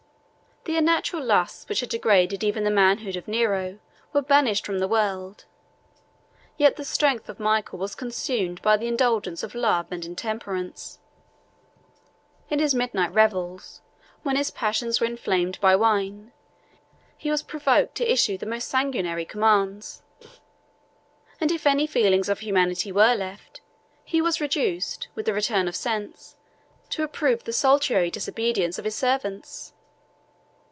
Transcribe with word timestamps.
The 0.65 0.77
unnatural 0.77 1.23
lusts 1.25 1.67
which 1.67 1.79
had 1.79 1.89
degraded 1.89 2.43
even 2.43 2.63
the 2.63 2.69
manhood 2.69 3.15
of 3.15 3.27
Nero, 3.27 3.79
were 4.13 4.21
banished 4.21 4.63
from 4.63 4.77
the 4.77 4.87
world; 4.87 5.45
yet 6.55 6.75
the 6.75 6.85
strength 6.85 7.27
of 7.29 7.39
Michael 7.39 7.79
was 7.79 7.95
consumed 7.95 8.61
by 8.61 8.77
the 8.77 8.85
indulgence 8.87 9.41
of 9.41 9.55
love 9.55 9.87
and 9.89 10.05
intemperance. 10.05 10.99
1012 12.49 12.51
In 12.51 12.59
his 12.59 12.75
midnight 12.75 13.11
revels, 13.11 13.81
when 14.21 14.35
his 14.35 14.51
passions 14.51 15.01
were 15.01 15.07
inflamed 15.07 15.59
by 15.61 15.75
wine, 15.75 16.31
he 17.17 17.31
was 17.31 17.41
provoked 17.41 17.95
to 17.95 18.09
issue 18.09 18.37
the 18.37 18.45
most 18.45 18.69
sanguinary 18.69 19.25
commands; 19.25 20.03
and 21.41 21.51
if 21.51 21.65
any 21.65 21.87
feelings 21.87 22.29
of 22.29 22.41
humanity 22.41 22.91
were 22.91 23.15
left, 23.15 23.61
he 24.03 24.21
was 24.21 24.39
reduced, 24.39 25.07
with 25.15 25.25
the 25.25 25.33
return 25.33 25.67
of 25.67 25.75
sense, 25.75 26.35
to 26.91 27.01
approve 27.01 27.45
the 27.45 27.51
salutary 27.51 28.11
disobedience 28.11 28.77
of 28.77 28.85
his 28.85 28.95
servants. 28.95 29.73